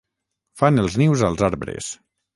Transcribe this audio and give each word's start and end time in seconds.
Fan 0.61 0.83
els 0.85 0.97
nius 1.03 1.27
als 1.29 1.47
arbres. 1.49 1.95